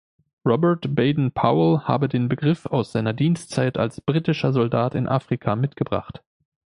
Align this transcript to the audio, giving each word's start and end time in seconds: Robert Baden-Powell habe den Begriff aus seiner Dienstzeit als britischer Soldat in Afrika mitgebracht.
Robert 0.47 0.95
Baden-Powell 0.95 1.81
habe 1.83 2.07
den 2.09 2.27
Begriff 2.27 2.65
aus 2.65 2.91
seiner 2.91 3.13
Dienstzeit 3.13 3.77
als 3.77 4.01
britischer 4.01 4.51
Soldat 4.51 4.95
in 4.95 5.07
Afrika 5.07 5.55
mitgebracht. 5.55 6.23